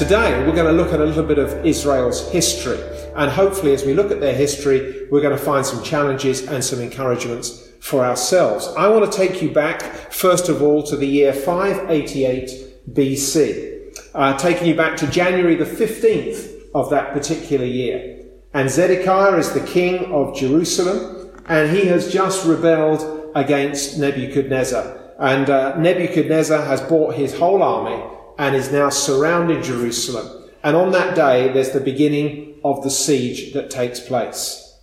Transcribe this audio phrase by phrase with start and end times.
[0.00, 2.80] Today, we're going to look at a little bit of Israel's history.
[3.16, 6.64] And hopefully, as we look at their history, we're going to find some challenges and
[6.64, 8.66] some encouragements for ourselves.
[8.78, 14.38] I want to take you back, first of all, to the year 588 BC, uh,
[14.38, 18.24] taking you back to January the 15th of that particular year.
[18.54, 24.98] And Zedekiah is the king of Jerusalem, and he has just rebelled against Nebuchadnezzar.
[25.18, 28.02] And uh, Nebuchadnezzar has brought his whole army
[28.40, 30.48] and is now surrounding Jerusalem.
[30.62, 34.78] And on that day, there's the beginning of the siege that takes place.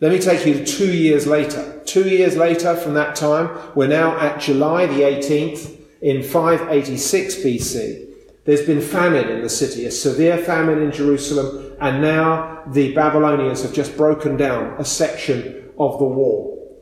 [0.00, 1.82] Let me take you two years later.
[1.86, 8.06] Two years later from that time, we're now at July the 18th in 586 BC.
[8.44, 13.62] There's been famine in the city, a severe famine in Jerusalem, and now the Babylonians
[13.62, 16.78] have just broken down a section of the wall.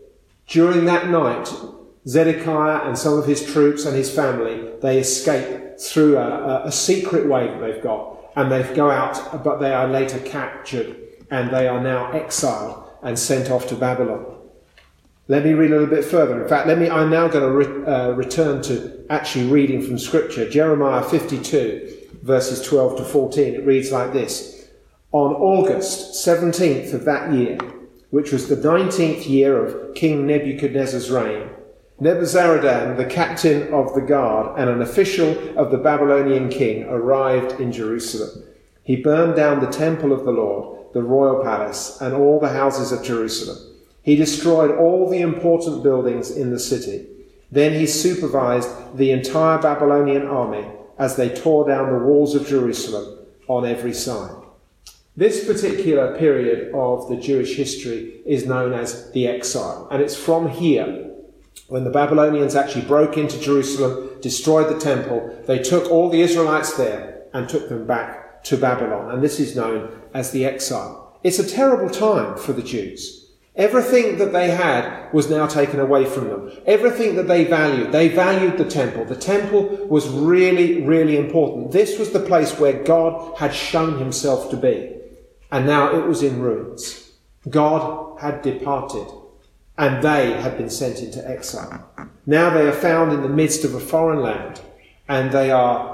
[0.46, 1.50] During that night,
[2.06, 7.26] Zedekiah and some of his troops and his family, they escape through a, a, secret
[7.26, 10.96] way that they've got, and they go out, but they are later captured,
[11.30, 14.26] and they are now exiled and sent off to Babylon.
[15.28, 16.42] Let me read a little bit further.
[16.42, 16.90] In fact, let me.
[16.90, 22.60] I'm now going to re, uh, return to actually reading from Scripture, Jeremiah 52, verses
[22.62, 23.54] 12 to 14.
[23.54, 24.68] It reads like this:
[25.12, 27.56] On August 17th of that year,
[28.10, 31.48] which was the 19th year of King Nebuchadnezzar's reign
[32.02, 37.70] Nebuzaradan, the captain of the guard and an official of the Babylonian king, arrived in
[37.70, 38.42] Jerusalem.
[38.82, 42.90] He burned down the temple of the Lord, the royal palace, and all the houses
[42.90, 43.56] of Jerusalem.
[44.02, 47.06] He destroyed all the important buildings in the city.
[47.52, 50.66] Then he supervised the entire Babylonian army
[50.98, 54.42] as they tore down the walls of Jerusalem on every side.
[55.16, 60.48] This particular period of the Jewish history is known as the exile, and it's from
[60.48, 61.11] here
[61.68, 66.74] when the Babylonians actually broke into Jerusalem, destroyed the temple, they took all the Israelites
[66.74, 69.10] there and took them back to Babylon.
[69.10, 71.18] And this is known as the exile.
[71.22, 73.30] It's a terrible time for the Jews.
[73.54, 76.52] Everything that they had was now taken away from them.
[76.66, 79.04] Everything that they valued, they valued the temple.
[79.04, 81.70] The temple was really, really important.
[81.70, 84.96] This was the place where God had shown himself to be.
[85.50, 87.12] And now it was in ruins.
[87.48, 89.06] God had departed
[89.78, 91.88] and they had been sent into exile.
[92.26, 94.60] Now they are found in the midst of a foreign land,
[95.08, 95.92] and they are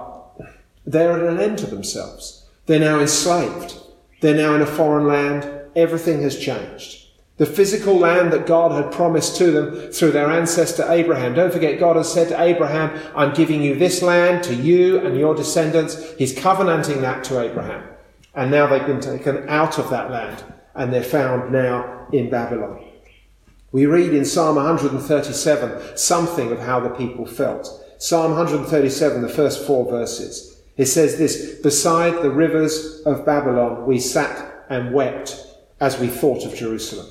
[0.86, 2.46] they're at an end to themselves.
[2.66, 3.78] They're now enslaved.
[4.20, 5.46] They're now in a foreign land.
[5.76, 7.04] Everything has changed.
[7.36, 11.34] The physical land that God had promised to them through their ancestor Abraham.
[11.34, 15.16] Don't forget, God has said to Abraham, I'm giving you this land to you and
[15.16, 16.14] your descendants.
[16.14, 17.86] He's covenanting that to Abraham.
[18.34, 20.42] And now they've been taken out of that land
[20.74, 22.87] and they're found now in Babylon.
[23.70, 27.68] We read in Psalm 137 something of how the people felt.
[27.98, 30.62] Psalm 137, the first four verses.
[30.78, 35.44] It says this, Beside the rivers of Babylon we sat and wept
[35.80, 37.06] as we thought of Jerusalem.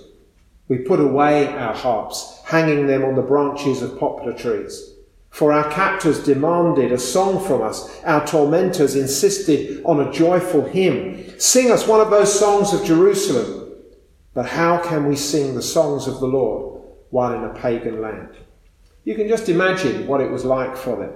[0.67, 4.95] We put away our harps, hanging them on the branches of poplar trees.
[5.29, 8.01] For our captors demanded a song from us.
[8.03, 11.39] Our tormentors insisted on a joyful hymn.
[11.39, 13.66] Sing us one of those songs of Jerusalem.
[14.37, 18.35] But how can we sing the songs of the Lord while in a pagan land?
[19.03, 21.11] You can just imagine what it was like for them.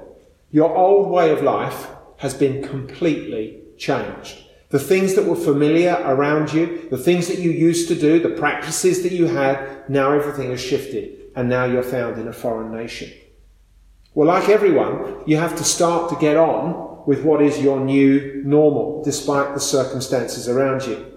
[0.50, 1.88] Your old way of life
[2.18, 4.40] has been completely changed.
[4.70, 8.30] The things that were familiar around you, the things that you used to do, the
[8.30, 12.72] practices that you had, now everything has shifted and now you're found in a foreign
[12.72, 13.12] nation.
[14.16, 18.42] Well, like everyone, you have to start to get on with what is your new
[18.44, 21.11] normal, despite the circumstances around you.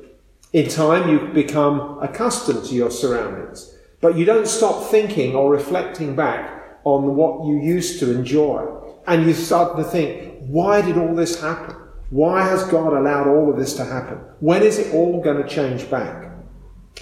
[0.55, 6.15] In time, you become accustomed to your surroundings, but you don't stop thinking or reflecting
[6.15, 8.65] back on what you used to enjoy.
[9.09, 11.75] And you start to think, why did all this happen?
[12.11, 14.19] Why has God allowed all of this to happen?
[14.39, 16.31] When is it all going to change back?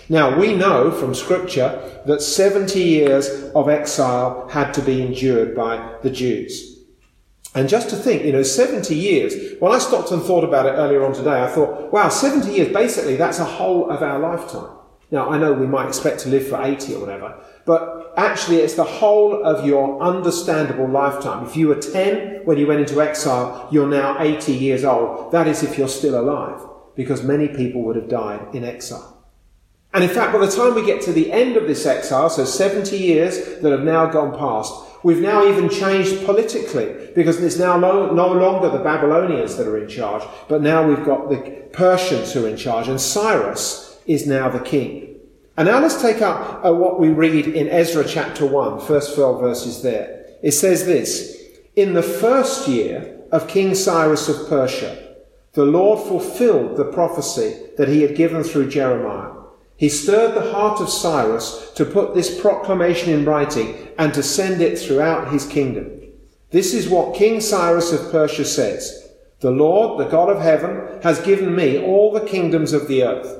[0.09, 5.97] Now, we know from Scripture that 70 years of exile had to be endured by
[6.01, 6.72] the Jews.
[7.55, 10.71] And just to think, you know, 70 years, when I stopped and thought about it
[10.71, 14.77] earlier on today, I thought, wow, 70 years, basically, that's a whole of our lifetime.
[15.11, 18.75] Now, I know we might expect to live for 80 or whatever, but actually it's
[18.75, 21.45] the whole of your understandable lifetime.
[21.45, 25.31] If you were 10 when you went into exile, you're now 80 years old.
[25.33, 26.67] That is if you're still alive,
[26.97, 29.23] because many people would have died in exile.
[29.93, 32.47] And in fact, by the time we get to the end of this exile, so
[32.47, 34.73] 70 years that have now gone past,
[35.03, 39.79] we've now even changed politically because it's now no, no, longer the Babylonians that are
[39.79, 44.27] in charge, but now we've got the Persians who are in charge, and Cyrus is
[44.27, 45.17] now the king.
[45.57, 49.41] And now let's take up uh, what we read in Ezra chapter 1, first 12
[49.41, 50.27] verses there.
[50.43, 51.41] It says this
[51.77, 55.15] In the first year of King Cyrus of Persia,
[55.53, 59.42] the Lord fulfilled the prophecy that he had given through Jeremiah.
[59.77, 64.61] He stirred the heart of Cyrus to put this proclamation in writing and to send
[64.61, 65.91] it throughout his kingdom.
[66.51, 69.11] This is what King Cyrus of Persia says.
[69.41, 73.39] The Lord, the God of heaven, has given me all the kingdoms of the earth.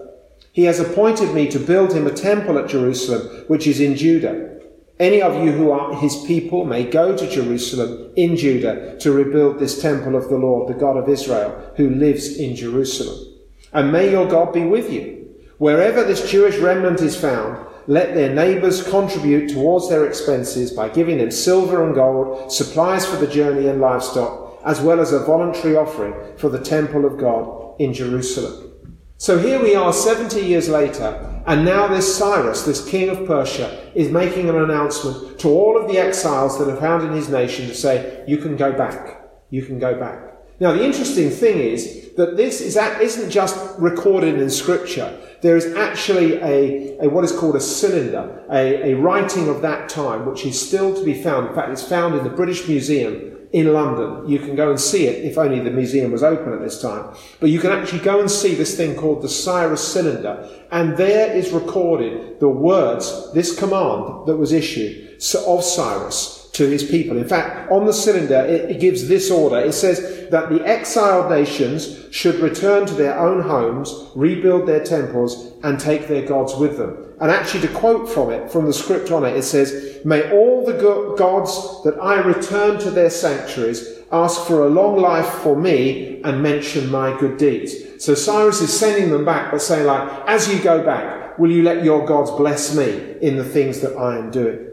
[0.53, 4.59] He has appointed me to build him a temple at Jerusalem, which is in Judah.
[4.99, 9.59] Any of you who are his people may go to Jerusalem in Judah to rebuild
[9.59, 13.33] this temple of the Lord, the God of Israel, who lives in Jerusalem.
[13.73, 15.22] And may your God be with you.
[15.63, 21.19] Wherever this Jewish remnant is found, let their neighbours contribute towards their expenses by giving
[21.19, 25.77] them silver and gold, supplies for the journey and livestock, as well as a voluntary
[25.77, 28.73] offering for the temple of God in Jerusalem.
[29.19, 33.93] So here we are 70 years later, and now this Cyrus, this king of Persia,
[33.95, 37.69] is making an announcement to all of the exiles that are found in his nation
[37.69, 39.31] to say, you can go back.
[39.51, 40.33] You can go back.
[40.59, 45.19] Now, the interesting thing is that this is, isn't just recorded in scripture.
[45.43, 49.89] There is actually a, a what is called a cylinder, a, a writing of that
[49.89, 51.49] time, which is still to be found.
[51.49, 54.29] In fact, it's found in the British Museum in London.
[54.29, 57.15] You can go and see it if only the museum was open at this time.
[57.41, 60.49] But you can actually go and see this thing called the Cyrus cylinder.
[60.71, 66.85] And there is recorded the words, this command that was issued of Cyrus to his
[66.85, 67.17] people.
[67.17, 69.59] In fact, on the cylinder, it, it, gives this order.
[69.59, 75.53] It says that the exiled nations should return to their own homes, rebuild their temples,
[75.63, 77.15] and take their gods with them.
[77.21, 80.67] And actually, to quote from it, from the script on it, it says, May all
[80.67, 85.57] the go- gods that I return to their sanctuaries ask for a long life for
[85.57, 87.75] me and mention my good deeds.
[88.05, 91.63] So Cyrus is sending them back, but saying like, as you go back, will you
[91.63, 94.72] let your gods bless me in the things that I am doing?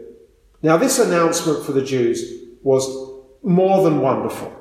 [0.62, 2.86] Now, this announcement for the Jews was
[3.42, 4.56] more than wonderful.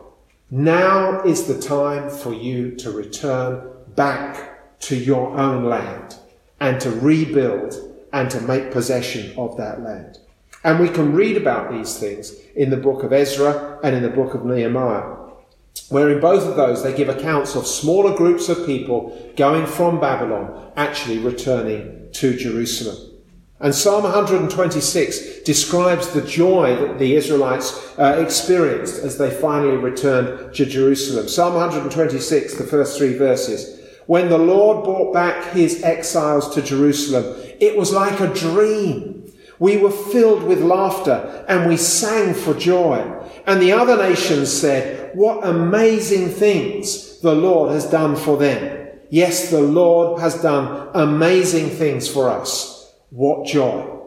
[0.49, 6.15] Now is the time for you to return back to your own land
[6.59, 7.75] and to rebuild
[8.13, 10.17] and to make possession of that land.
[10.63, 14.09] And we can read about these things in the book of Ezra and in the
[14.09, 15.17] book of Nehemiah,
[15.89, 19.99] where in both of those they give accounts of smaller groups of people going from
[19.99, 23.08] Babylon actually returning to Jerusalem.
[23.61, 30.53] And Psalm 126 describes the joy that the Israelites uh, experienced as they finally returned
[30.55, 31.27] to Jerusalem.
[31.27, 33.81] Psalm 126, the first three verses.
[34.05, 39.31] When the Lord brought back his exiles to Jerusalem, it was like a dream.
[39.59, 42.97] We were filled with laughter and we sang for joy.
[43.45, 48.87] And the other nations said, what amazing things the Lord has done for them.
[49.09, 52.78] Yes, the Lord has done amazing things for us.
[53.09, 53.99] What joy!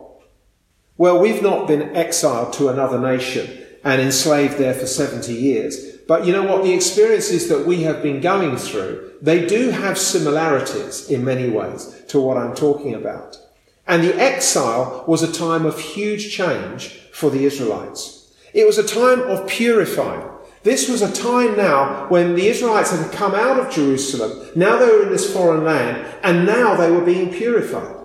[0.97, 5.97] Well, we've not been exiled to another nation and enslaved there for 70 years.
[6.07, 6.63] But you know what?
[6.63, 12.03] The experiences that we have been going through, they do have similarities in many ways
[12.09, 13.39] to what I'm talking about.
[13.87, 18.33] And the exile was a time of huge change for the Israelites.
[18.55, 20.29] It was a time of purifying.
[20.63, 24.49] This was a time now when the Israelites had come out of Jerusalem.
[24.55, 28.02] Now they were in this foreign land and now they were being purified.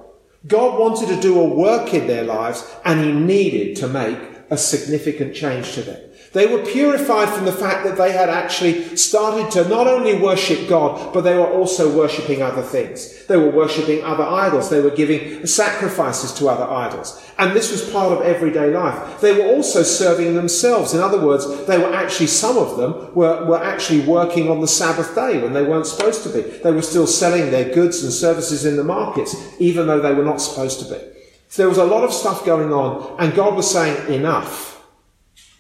[0.48, 4.18] God wanted to do a work in their lives and he needed to make
[4.50, 6.07] a significant change to them.
[6.38, 10.70] They were purified from the fact that they had actually started to not only worship
[10.70, 13.26] God, but they were also worshipping other things.
[13.26, 14.70] They were worshipping other idols.
[14.70, 17.20] They were giving sacrifices to other idols.
[17.40, 19.20] And this was part of everyday life.
[19.20, 20.94] They were also serving themselves.
[20.94, 24.68] In other words, they were actually, some of them were, were actually working on the
[24.68, 26.42] Sabbath day when they weren't supposed to be.
[26.42, 30.24] They were still selling their goods and services in the markets, even though they were
[30.24, 31.02] not supposed to be.
[31.50, 34.77] So there was a lot of stuff going on, and God was saying, enough.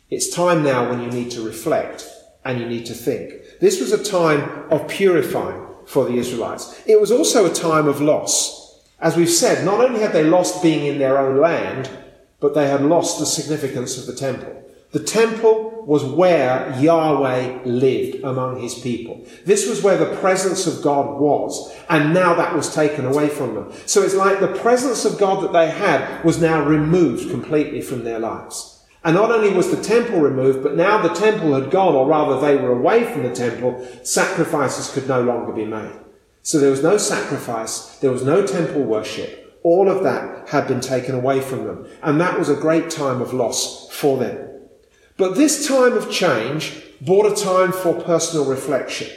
[0.09, 2.07] It's time now when you need to reflect
[2.45, 3.33] and you need to think.
[3.59, 6.81] This was a time of purifying for the Israelites.
[6.85, 8.81] It was also a time of loss.
[8.99, 11.89] As we've said, not only had they lost being in their own land,
[12.39, 14.63] but they had lost the significance of the temple.
[14.91, 19.25] The temple was where Yahweh lived among his people.
[19.45, 23.55] This was where the presence of God was, and now that was taken away from
[23.55, 23.73] them.
[23.85, 28.05] So it's like the presence of God that they had was now removed completely from
[28.05, 28.76] their lives.
[29.07, 32.41] And not only was the temple removed, but now the temple had gone, or rather
[32.41, 35.97] they were away from the temple, sacrifices could no longer be made.
[36.43, 39.57] So there was no sacrifice, there was no temple worship.
[39.63, 41.87] All of that had been taken away from them.
[42.03, 44.45] And that was a great time of loss for them.
[45.15, 49.07] But this time of change brought a time for personal reflection.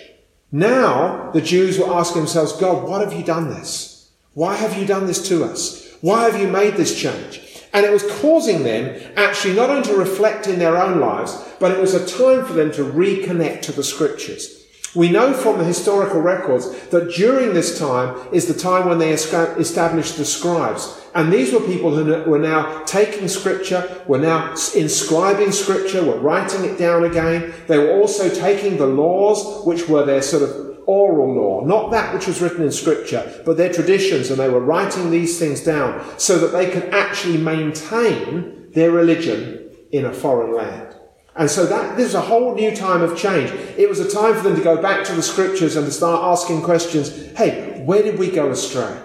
[0.53, 4.09] Now the Jews were asking themselves, God, what have you done this?
[4.35, 5.97] Why have you done this to us?
[6.01, 7.50] Why have you made this change?
[7.73, 11.71] And it was causing them actually not only to reflect in their own lives, but
[11.71, 14.57] it was a time for them to reconnect to the scriptures.
[14.93, 19.13] We know from the historical records that during this time is the time when they
[19.13, 20.97] established the scribes.
[21.15, 26.65] And these were people who were now taking scripture, were now inscribing scripture, were writing
[26.65, 27.55] it down again.
[27.69, 30.60] They were also taking the laws, which were their sort of
[30.91, 34.59] oral law, not that which was written in scripture, but their traditions, and they were
[34.59, 40.53] writing these things down so that they could actually maintain their religion in a foreign
[40.53, 40.97] land.
[41.37, 43.51] And so that this is a whole new time of change.
[43.79, 46.25] It was a time for them to go back to the scriptures and to start
[46.25, 47.09] asking questions.
[47.37, 49.01] Hey, where did we go astray?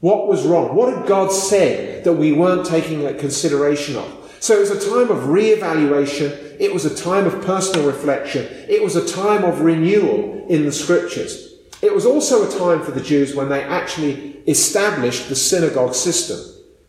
[0.00, 0.74] What was wrong?
[0.74, 4.21] What had God said that we weren't taking a consideration of?
[4.42, 6.32] So it was a time of re-evaluation.
[6.58, 8.44] It was a time of personal reflection.
[8.68, 11.54] It was a time of renewal in the scriptures.
[11.80, 16.40] It was also a time for the Jews when they actually established the synagogue system.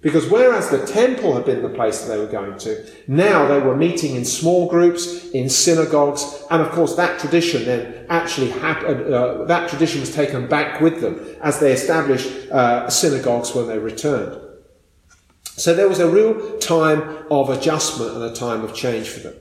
[0.01, 3.59] Because whereas the temple had been the place that they were going to, now they
[3.59, 9.13] were meeting in small groups, in synagogues, and of course that tradition then actually happened,
[9.13, 13.77] uh, that tradition was taken back with them as they established uh, synagogues when they
[13.77, 14.42] returned.
[15.55, 19.35] So there was a real time of adjustment and a time of change for them.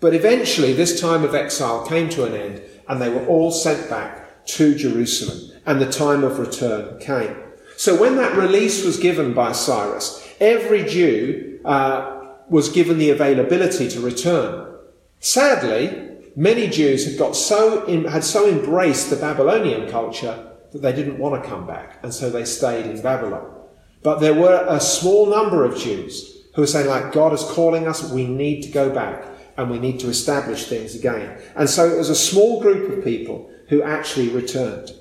[0.00, 3.90] But eventually this time of exile came to an end and they were all sent
[3.90, 7.36] back to Jerusalem and the time of return came.
[7.76, 13.88] So when that release was given by Cyrus, every Jew uh, was given the availability
[13.90, 14.74] to return.
[15.20, 20.92] Sadly, many Jews had got so in, had so embraced the Babylonian culture that they
[20.92, 23.59] didn't want to come back, and so they stayed in Babylon.
[24.02, 27.86] But there were a small number of Jews who were saying, like, God is calling
[27.86, 29.24] us, we need to go back
[29.56, 31.38] and we need to establish things again.
[31.54, 34.92] And so it was a small group of people who actually returned.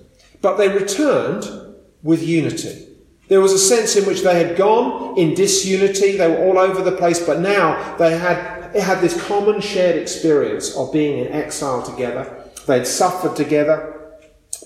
[0.41, 1.50] But they returned
[2.03, 2.88] with unity.
[3.29, 6.82] There was a sense in which they had gone in disunity, they were all over
[6.82, 11.84] the place, but now they had, had this common shared experience of being in exile
[11.84, 12.44] together.
[12.65, 13.99] They'd suffered together,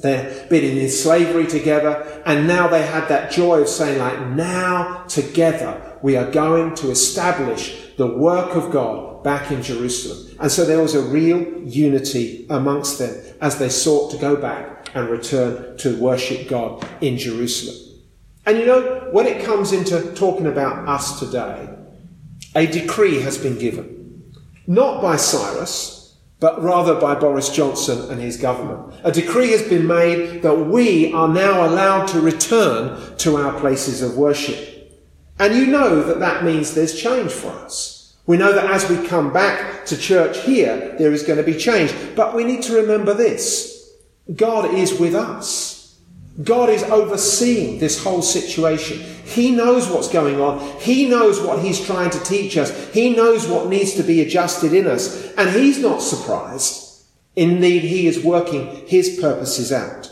[0.01, 5.03] they'd been in slavery together, and now they had that joy of saying, like, now
[5.07, 10.37] together we are going to establish the work of God back in Jerusalem.
[10.39, 14.89] And so there was a real unity amongst them as they sought to go back
[14.93, 17.77] and return to worship God in Jerusalem.
[18.45, 21.69] And you know, when it comes into talking about us today,
[22.55, 24.33] a decree has been given.
[24.67, 26.02] Not by Cyrus,
[26.43, 28.93] but rather by Boris Johnson and his government.
[29.05, 34.01] A decree has been made that we are now allowed to return to our places
[34.01, 34.91] of worship.
[35.39, 38.17] And you know that that means there's change for us.
[38.27, 41.57] We know that as we come back to church here, there is going to be
[41.57, 41.95] change.
[42.13, 43.93] But we need to remember this.
[44.35, 45.72] God is with us.
[46.41, 48.99] God is overseeing this whole situation.
[49.25, 50.79] He knows what's going on.
[50.79, 52.91] He knows what He's trying to teach us.
[52.91, 55.31] He knows what needs to be adjusted in us.
[55.33, 57.03] And He's not surprised.
[57.35, 60.11] Indeed, He is working His purposes out.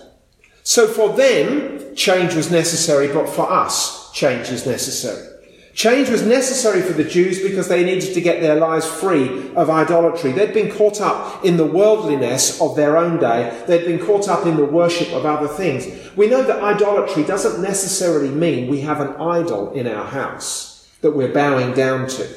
[0.63, 5.30] So for them, change was necessary, but for us, change is necessary.
[5.73, 9.69] Change was necessary for the Jews because they needed to get their lives free of
[9.69, 10.33] idolatry.
[10.33, 13.63] They'd been caught up in the worldliness of their own day.
[13.67, 15.87] They'd been caught up in the worship of other things.
[16.15, 21.11] We know that idolatry doesn't necessarily mean we have an idol in our house that
[21.11, 22.27] we're bowing down to.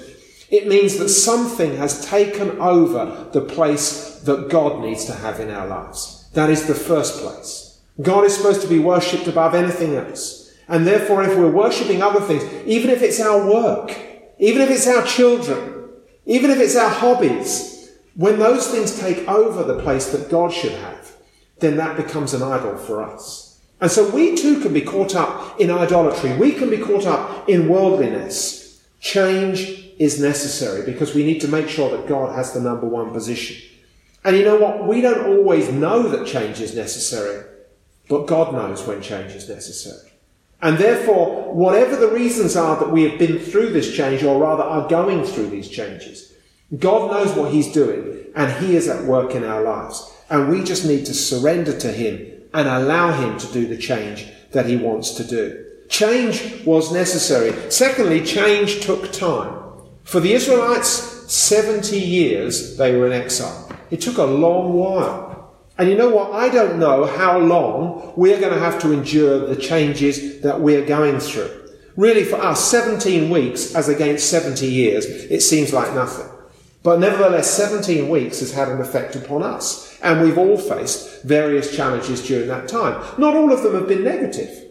[0.51, 5.51] It means that something has taken over the place that God needs to have in
[5.51, 6.29] our lives.
[6.35, 7.81] That is the first place.
[8.01, 10.44] God is supposed to be worshipped above anything else.
[10.69, 13.97] And therefore, if we're worshipping other things, even if it's our work,
[14.39, 15.91] even if it's our children,
[16.27, 20.73] even if it's our hobbies, when those things take over the place that God should
[20.73, 21.13] have,
[21.59, 23.61] then that becomes an idol for us.
[23.81, 26.37] And so we too can be caught up in idolatry.
[26.37, 28.83] We can be caught up in worldliness.
[29.01, 33.13] Change is necessary because we need to make sure that God has the number one
[33.13, 33.57] position.
[34.25, 34.87] And you know what?
[34.87, 37.45] We don't always know that change is necessary,
[38.09, 40.11] but God knows when change is necessary.
[40.65, 44.63] And therefore, whatever the reasons are that we have been through this change, or rather
[44.63, 46.33] are going through these changes,
[46.79, 50.11] God knows what He's doing and He is at work in our lives.
[50.31, 54.27] And we just need to surrender to Him and allow Him to do the change
[54.53, 55.67] that He wants to do.
[55.91, 57.71] Change was necessary.
[57.71, 59.61] Secondly, change took time.
[60.03, 60.89] For the Israelites,
[61.31, 63.71] 70 years they were in exile.
[63.91, 65.34] It took a long while.
[65.77, 66.33] And you know what?
[66.33, 70.87] I don't know how long we're going to have to endure the changes that we're
[70.87, 71.51] going through.
[71.97, 76.29] Really, for us, 17 weeks as against 70 years, it seems like nothing.
[76.83, 79.99] But nevertheless, 17 weeks has had an effect upon us.
[80.03, 83.03] And we've all faced various challenges during that time.
[83.19, 84.64] Not all of them have been negative.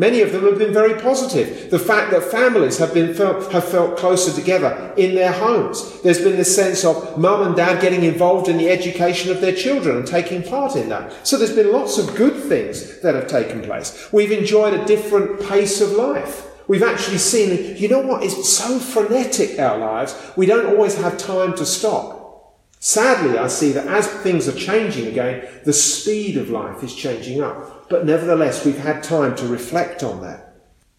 [0.00, 1.70] Many of them have been very positive.
[1.70, 6.00] The fact that families have been felt, have felt closer together in their homes.
[6.00, 9.54] There's been this sense of mum and dad getting involved in the education of their
[9.54, 11.26] children and taking part in that.
[11.26, 14.10] So there's been lots of good things that have taken place.
[14.10, 16.46] We've enjoyed a different pace of life.
[16.66, 21.18] We've actually seen, you know what, it's so frenetic, our lives, we don't always have
[21.18, 22.56] time to stop.
[22.78, 27.42] Sadly, I see that as things are changing again, the speed of life is changing
[27.42, 27.79] up.
[27.90, 30.54] But nevertheless, we've had time to reflect on that.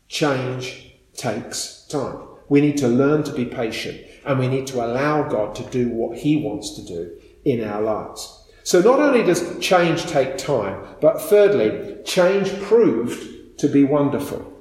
[0.09, 2.19] Change takes time.
[2.49, 5.89] We need to learn to be patient and we need to allow God to do
[5.89, 8.45] what He wants to do in our lives.
[8.63, 14.51] So not only does change take time, but thirdly, change proved to be wonderful.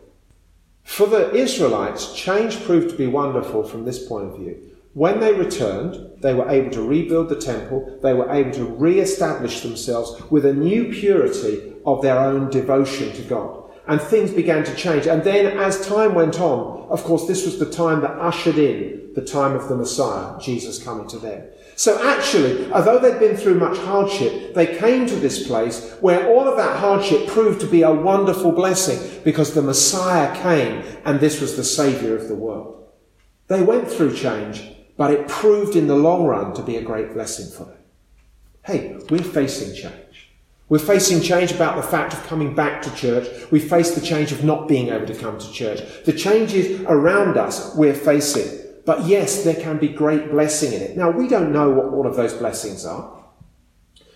[0.84, 4.76] For the Israelites, change proved to be wonderful from this point of view.
[4.92, 8.98] When they returned, they were able to rebuild the temple, they were able to re
[8.98, 13.70] establish themselves with a new purity of their own devotion to God.
[13.86, 15.06] And things began to change.
[15.06, 19.12] And then, as time went on, of course, this was the time that ushered in
[19.14, 21.44] the time of the Messiah, Jesus coming to them.
[21.76, 26.46] So actually, although they'd been through much hardship, they came to this place where all
[26.46, 31.40] of that hardship proved to be a wonderful blessing because the Messiah came and this
[31.40, 32.88] was the Saviour of the world.
[33.48, 34.70] They went through change,
[35.00, 37.78] but it proved in the long run to be a great blessing for them.
[38.66, 40.30] Hey, we're facing change.
[40.68, 43.50] We're facing change about the fact of coming back to church.
[43.50, 45.80] We face the change of not being able to come to church.
[46.04, 48.62] The changes around us we're facing.
[48.84, 50.98] But yes, there can be great blessing in it.
[50.98, 53.24] Now, we don't know what all of those blessings are.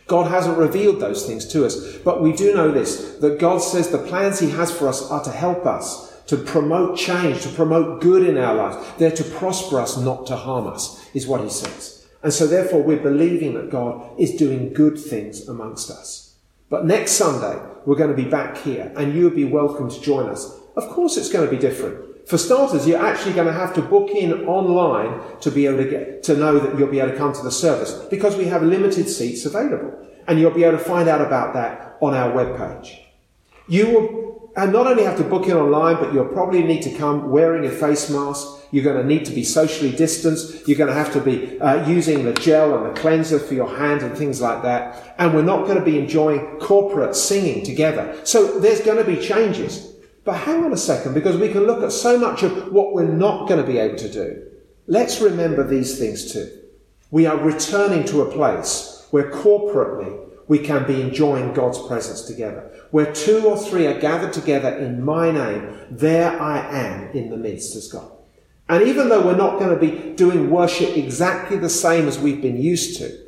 [0.07, 1.97] God hasn't revealed those things to us.
[2.05, 5.25] But we do know this, that God says the plans He has for us are
[5.25, 8.93] to help us, to promote change, to promote good in our lives.
[8.99, 12.06] They're to prosper us, not to harm us, is what He says.
[12.23, 16.34] And so therefore we're believing that God is doing good things amongst us.
[16.71, 20.00] But next Sunday, we're going to be back here and you would be welcome to
[20.00, 20.58] join us.
[20.75, 22.26] Of course it's going to be different.
[22.26, 25.91] For starters, you're actually going to have to book in online to be able to
[25.91, 28.63] get, to know that you'll be able to come to the service because we have
[28.63, 29.93] limited seats available.
[30.26, 32.99] And you'll be able to find out about that on our webpage.
[33.69, 36.95] You will and not only have to book in online, but you'll probably need to
[36.97, 38.47] come wearing a face mask.
[38.71, 40.67] You're going to need to be socially distanced.
[40.67, 43.69] You're going to have to be uh, using the gel and the cleanser for your
[43.76, 45.14] hands and things like that.
[45.19, 48.19] And we're not going to be enjoying corporate singing together.
[48.25, 49.93] So there's going to be changes.
[50.25, 53.04] But hang on a second, because we can look at so much of what we're
[53.04, 54.43] not going to be able to do.
[54.86, 56.50] Let's remember these things too.
[57.10, 62.71] We are returning to a place where corporately we can be enjoying God's presence together.
[62.91, 67.37] Where two or three are gathered together in my name, there I am in the
[67.37, 68.11] midst as God.
[68.69, 72.41] And even though we're not going to be doing worship exactly the same as we've
[72.41, 73.19] been used to,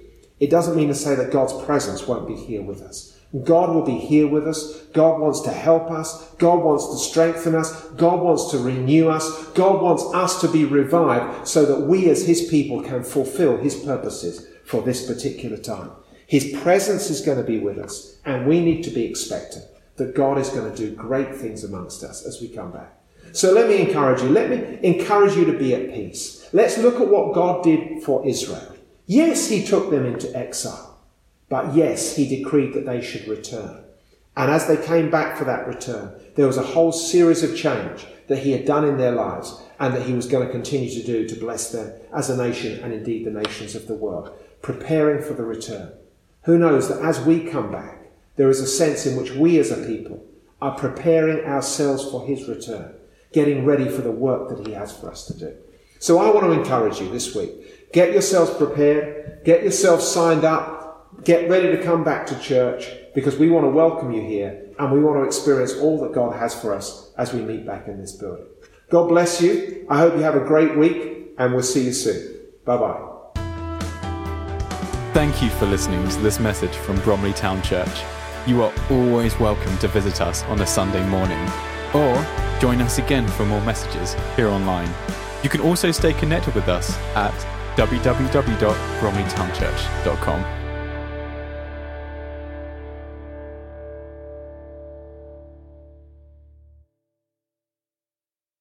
[0.40, 3.18] it doesn't mean to say that God's presence won't be here with us.
[3.44, 4.82] God will be here with us.
[4.94, 6.34] God wants to help us.
[6.36, 7.84] God wants to strengthen us.
[7.96, 9.48] God wants to renew us.
[9.48, 13.74] God wants us to be revived so that we as His people can fulfill His
[13.74, 15.90] purposes for this particular time.
[16.26, 19.64] His presence is going to be with us and we need to be expectant
[19.96, 22.92] that God is going to do great things amongst us as we come back.
[23.32, 24.28] So let me encourage you.
[24.28, 26.48] Let me encourage you to be at peace.
[26.52, 28.76] Let's look at what God did for Israel.
[29.06, 30.96] Yes, He took them into exile.
[31.48, 33.84] But yes, he decreed that they should return.
[34.36, 38.06] And as they came back for that return, there was a whole series of change
[38.26, 41.06] that he had done in their lives and that he was going to continue to
[41.06, 45.22] do to bless them as a nation and indeed the nations of the world, preparing
[45.22, 45.92] for the return.
[46.46, 49.70] Who knows that as we come back, there is a sense in which we as
[49.70, 50.24] a people
[50.60, 52.94] are preparing ourselves for his return,
[53.32, 55.56] getting ready for the work that he has for us to do.
[55.98, 57.92] So I want to encourage you this week.
[57.92, 59.44] Get yourselves prepared.
[59.44, 60.76] Get yourselves signed up
[61.24, 64.92] Get ready to come back to church because we want to welcome you here and
[64.92, 67.98] we want to experience all that God has for us as we meet back in
[67.98, 68.46] this building.
[68.90, 69.86] God bless you.
[69.88, 72.36] I hope you have a great week and we'll see you soon.
[72.64, 73.15] Bye bye.
[75.16, 78.02] Thank you for listening to this message from Bromley Town Church.
[78.46, 81.42] You are always welcome to visit us on a Sunday morning
[81.94, 82.14] or
[82.60, 84.90] join us again for more messages here online.
[85.42, 87.32] You can also stay connected with us at
[87.78, 90.55] www.bromleytownchurch.com.